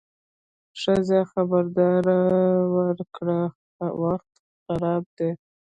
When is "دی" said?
5.17-5.31